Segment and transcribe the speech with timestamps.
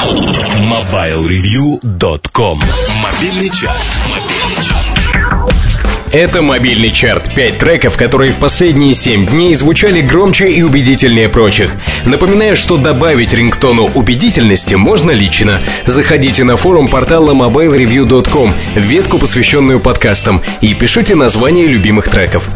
[0.00, 2.58] MobileReview.com
[3.02, 3.98] Мобильный час.
[6.10, 7.34] Это мобильный чарт.
[7.34, 11.72] Пять треков, которые в последние семь дней звучали громче и убедительнее прочих.
[12.06, 15.60] Напоминаю, что добавить рингтону убедительности можно лично.
[15.84, 22.48] Заходите на форум портала mobilereview.com, ветку, посвященную подкастам, и пишите название любимых треков.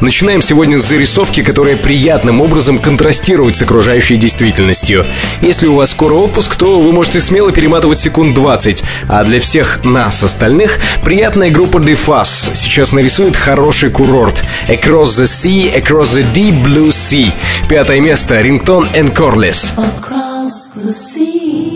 [0.00, 5.06] Начинаем сегодня с зарисовки, которая приятным образом контрастирует с окружающей действительностью.
[5.40, 9.84] Если у вас скоро отпуск, то вы можете смело перематывать секунд 20, а для всех
[9.84, 14.42] нас остальных приятная группа Fuzz сейчас нарисует хороший курорт.
[14.68, 17.30] Across the Sea, Across the Deep Blue Sea.
[17.68, 19.74] Пятое место, Рингтон and Corliss.
[19.76, 21.75] Across the sea,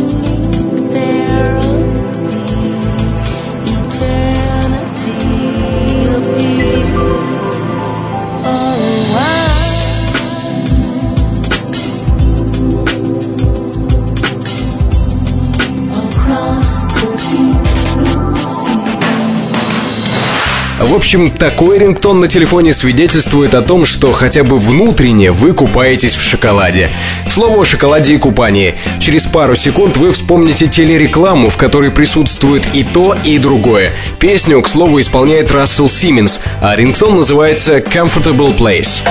[20.91, 26.15] В общем, такой рингтон на телефоне свидетельствует о том, что хотя бы внутренне вы купаетесь
[26.15, 26.89] в шоколаде.
[27.29, 28.75] Слово о шоколаде и купании.
[28.99, 33.93] Через пару секунд вы вспомните телерекламу, в которой присутствует и то, и другое.
[34.19, 39.01] Песню, к слову, исполняет Рассел Симмонс, а рингтон называется Comfortable Place.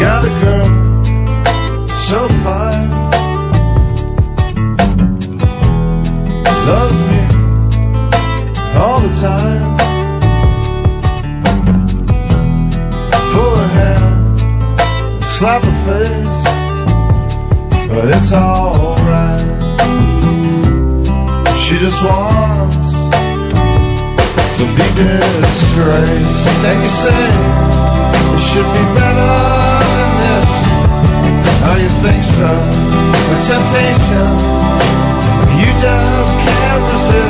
[0.00, 0.63] Got a
[9.24, 9.64] time.
[13.32, 14.04] Pull her hair,
[15.22, 16.42] slap her face,
[17.88, 19.48] but it's alright.
[21.62, 22.90] She just wants
[24.56, 26.40] some big disgrace.
[26.68, 27.24] And you say
[28.34, 29.36] it should be better
[29.96, 30.52] than this.
[31.66, 32.50] Oh, you think so?
[33.30, 34.28] The temptation,
[35.60, 37.23] you just can't resist.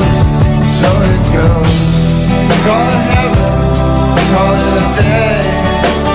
[0.74, 1.76] So it goes.
[2.66, 3.54] Call it heaven,
[4.34, 6.13] call it a day.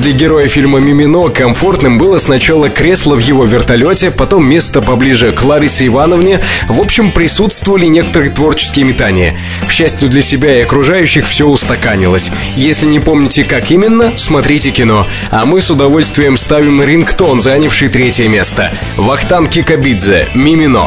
[0.00, 5.42] для героя фильма «Мимино» комфортным было сначала кресло в его вертолете, потом место поближе к
[5.42, 6.40] Ларисе Ивановне.
[6.68, 9.36] В общем, присутствовали некоторые творческие метания.
[9.66, 12.30] К счастью для себя и окружающих, все устаканилось.
[12.56, 15.06] Если не помните, как именно, смотрите кино.
[15.30, 18.72] А мы с удовольствием ставим рингтон, занявший третье место.
[18.96, 20.86] Вахтан Кикабидзе «Мимино».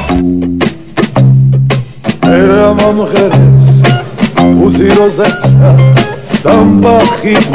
[6.23, 7.53] Сам бахизм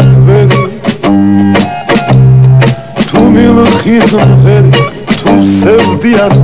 [3.80, 4.12] ხის
[4.44, 4.72] ფერი
[5.20, 6.34] თუ სევდიან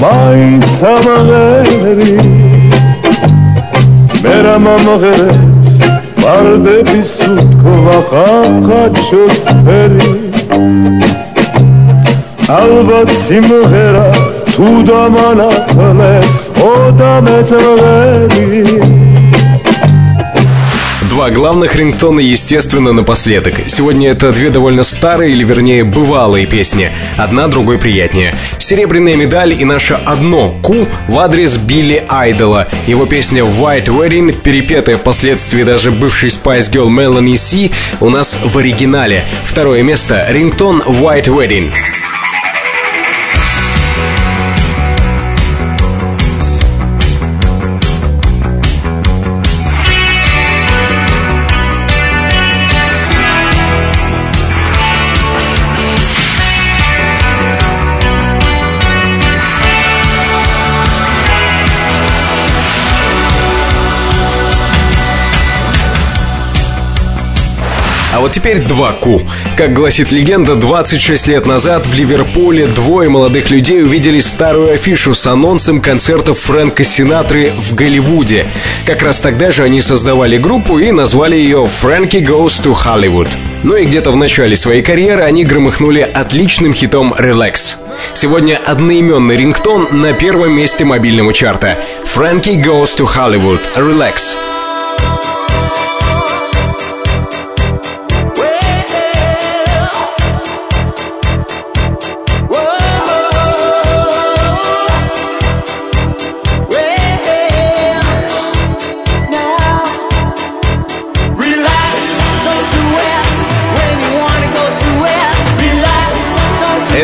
[0.00, 2.14] მაინც ამაღერი
[4.24, 5.76] მე რა მომღერებს
[6.24, 10.10] ვარდების უთქვა ხაჩოს ფერი.
[12.54, 14.08] ალბათ სიმღერა
[14.54, 16.34] თუ დამანათლეს
[16.68, 18.50] ოდამეწმღერი
[21.14, 23.54] Два главных рингтона, естественно, напоследок.
[23.68, 26.90] Сегодня это две довольно старые, или вернее бывалые песни.
[27.16, 28.34] Одна другой приятнее.
[28.58, 32.66] Серебряная медаль и наше одно Ку в адрес Билли Айдола.
[32.88, 37.70] Его песня White Wedding, перепетая впоследствии даже бывший Spice Girl Melanie Си,
[38.00, 39.22] у нас в оригинале.
[39.44, 41.70] Второе место рингтон White Wedding.
[68.14, 69.20] А вот теперь два Ку.
[69.56, 75.26] Как гласит легенда, 26 лет назад в Ливерпуле двое молодых людей увидели старую афишу с
[75.26, 78.46] анонсом концертов Фрэнка Синатры в Голливуде.
[78.86, 83.28] Как раз тогда же они создавали группу и назвали ее «Frankie Goes to Hollywood».
[83.64, 87.78] Ну и где-то в начале своей карьеры они громыхнули отличным хитом «Relax».
[88.14, 91.76] Сегодня одноименный рингтон на первом месте мобильного чарта.
[92.04, 93.60] Frankie Goes to Hollywood.
[93.74, 94.53] Relax.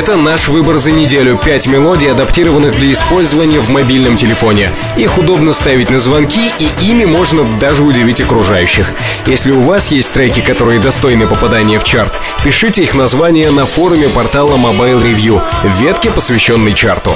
[0.00, 1.37] Это наш выбор за неделю.
[1.37, 4.70] Пять мелодий, адаптированных для использования в мобильном телефоне.
[4.97, 8.94] Их удобно ставить на звонки, и ими можно даже удивить окружающих.
[9.26, 14.08] Если у вас есть треки, которые достойны попадания в чарт, пишите их название на форуме
[14.08, 17.12] портала Mobile Review в ветке, посвященной чарту.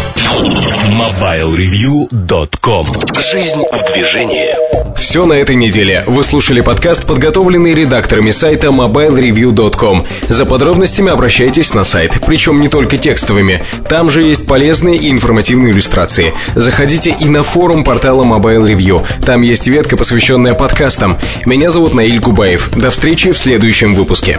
[0.87, 2.87] MobileReview.com
[3.33, 4.55] Жизнь в движении.
[4.97, 6.05] Все на этой неделе.
[6.07, 10.07] Вы слушали подкаст, подготовленный редакторами сайта mobilereview.com.
[10.29, 13.65] За подробностями обращайтесь на сайт, причем не только текстовыми.
[13.89, 16.33] Там же есть полезные и информативные иллюстрации.
[16.55, 19.05] Заходите и на форум портала Mobile Review.
[19.25, 21.19] Там есть ветка, посвященная подкастам.
[21.45, 22.71] Меня зовут Наиль Губаев.
[22.77, 24.39] До встречи в следующем выпуске.